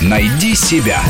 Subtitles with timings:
[0.00, 1.00] Найди себя.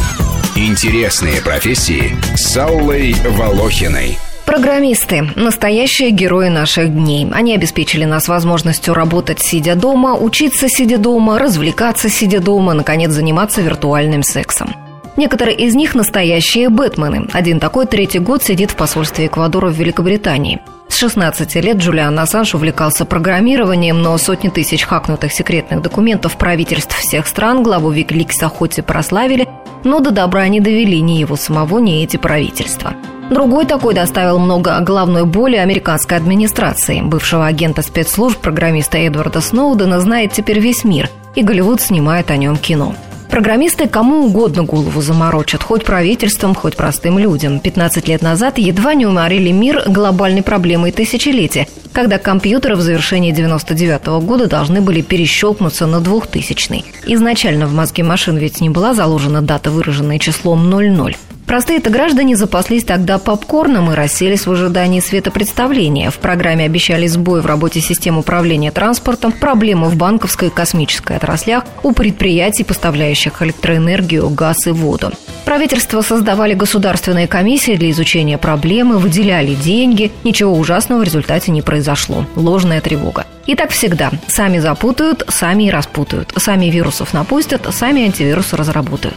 [0.57, 4.19] Интересные профессии с Аллой Волохиной.
[4.45, 7.29] Программисты– настоящие герои наших дней.
[7.33, 13.61] Они обеспечили нас возможностью работать сидя дома, учиться сидя дома, развлекаться сидя дома, наконец заниматься
[13.61, 14.75] виртуальным сексом.
[15.17, 17.29] Некоторые из них настоящие бэтмены.
[17.33, 20.61] Один такой третий год сидит в посольстве Эквадора в Великобритании.
[20.89, 27.27] С 16 лет Джулиан Ассанж увлекался программированием, но сотни тысяч хакнутых секретных документов правительств всех
[27.27, 29.49] стран главу Викликса хоть и прославили,
[29.85, 32.95] но до добра не довели ни его самого, ни эти правительства.
[33.31, 37.03] Другой такой доставил много головной боли американской администрации.
[37.03, 42.57] Бывшего агента спецслужб, программиста Эдварда Сноудена, знает теперь весь мир, и Голливуд снимает о нем
[42.57, 42.95] кино.
[43.31, 47.61] Программисты кому угодно голову заморочат, хоть правительством, хоть простым людям.
[47.61, 54.09] 15 лет назад едва не уморили мир глобальной проблемой тысячелетия, когда компьютеры в завершении 99
[54.09, 59.43] -го года должны были перещелкнуться на 2000 Изначально в мозге машин ведь не была заложена
[59.43, 61.17] дата, выраженная числом 00.
[61.49, 66.11] Простые-то граждане запаслись тогда попкорном и расселись в ожидании светопредставления.
[66.11, 71.65] В программе обещали сбой в работе систем управления транспортом, проблемы в банковской и космической отраслях,
[71.83, 75.11] у предприятий, поставляющих электроэнергию, газ и воду.
[75.47, 80.13] Правительство создавали государственные комиссии для изучения проблемы, выделяли деньги.
[80.25, 82.27] Ничего ужасного в результате не произошло.
[82.37, 83.25] Ложная тревога.
[83.47, 84.11] И так всегда.
[84.27, 86.31] Сами запутают, сами и распутают.
[86.37, 89.17] Сами вирусов напустят, сами антивирусы разработают.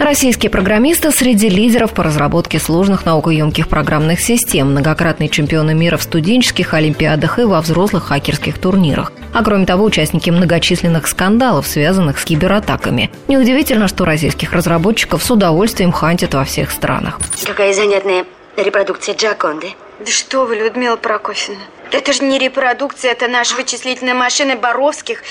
[0.00, 6.72] Российские программисты среди лидеров по разработке сложных наукоемких программных систем, многократные чемпионы мира в студенческих
[6.72, 9.12] олимпиадах и во взрослых хакерских турнирах.
[9.34, 13.10] А кроме того, участники многочисленных скандалов, связанных с кибератаками.
[13.28, 17.20] Неудивительно, что российских разработчиков с удовольствием хантят во всех странах.
[17.44, 18.24] Какая занятная
[18.56, 19.74] репродукция Джаконды.
[19.98, 21.60] Да что вы, Людмила Прокофьевна.
[21.92, 25.22] Это же не репродукция, это наша вычислительная машина Боровских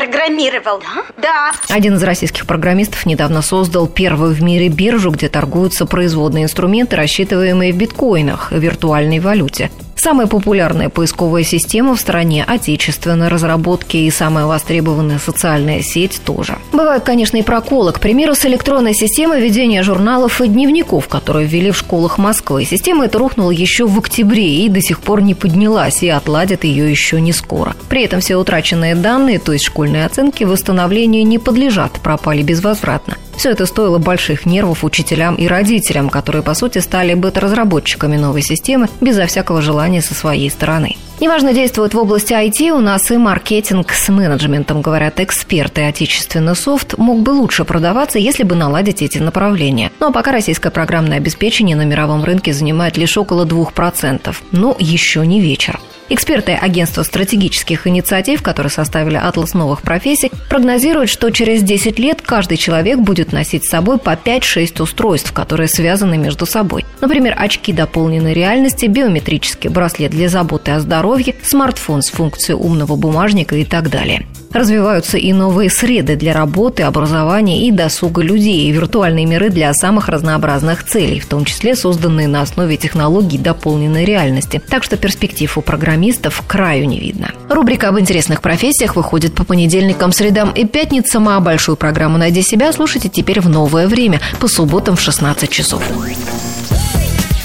[0.00, 0.80] запрограммировал.
[0.80, 1.04] Да?
[1.16, 1.52] Да.
[1.68, 7.72] Один из российских программистов недавно создал первую в мире биржу, где торгуются производные инструменты, рассчитываемые
[7.72, 9.70] в биткоинах, виртуальной валюте.
[10.02, 16.56] Самая популярная поисковая система в стране– отечественной разработки и самая востребованная социальная сеть тоже.
[16.72, 17.92] Бывают, конечно, и проколы.
[17.92, 22.64] К примеру, с электронной системой ведения журналов и дневников, которые ввели в школах Москвы.
[22.64, 26.90] Система эта рухнула еще в октябре и до сих пор не поднялась, и отладят ее
[26.90, 27.76] еще не скоро.
[27.90, 33.18] При этом все утраченные данные, то есть школьные оценки, восстановлению не подлежат, пропали безвозвратно.
[33.40, 38.90] Все это стоило больших нервов учителям и родителям, которые, по сути, стали бета-разработчиками новой системы
[39.00, 40.98] безо всякого желания со своей стороны.
[41.20, 45.84] Неважно, действует в области IT, у нас и маркетинг с менеджментом, говорят эксперты.
[45.84, 49.90] Отечественный софт мог бы лучше продаваться, если бы наладить эти направления.
[50.00, 54.36] Но пока российское программное обеспечение на мировом рынке занимает лишь около 2%.
[54.52, 55.80] Но еще не вечер.
[56.12, 62.56] Эксперты агентства стратегических инициатив, которые составили атлас новых профессий, прогнозируют, что через 10 лет каждый
[62.56, 66.84] человек будет носить с собой по 5-6 устройств, которые связаны между собой.
[67.00, 73.54] Например, очки дополненной реальности, биометрический браслет для заботы о здоровье, смартфон с функцией умного бумажника
[73.54, 74.26] и так далее.
[74.52, 80.08] Развиваются и новые среды для работы, образования и досуга людей, и виртуальные миры для самых
[80.08, 84.60] разнообразных целей, в том числе созданные на основе технологий дополненной реальности.
[84.68, 87.30] Так что перспектив у программистов краю не видно.
[87.48, 92.72] Рубрика об интересных профессиях выходит по понедельникам, средам и пятницам, а большую программу «Найди себя»
[92.72, 95.82] слушайте теперь в новое время, по субботам в 16 часов.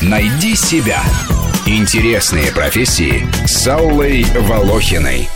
[0.02, 1.04] Найди себя.
[1.68, 5.28] Интересные профессии с Аллой Волохиной.